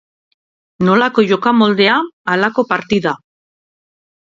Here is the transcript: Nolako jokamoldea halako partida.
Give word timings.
Nolako 0.87 1.27
jokamoldea 1.33 2.01
halako 2.35 2.67
partida. 2.75 3.17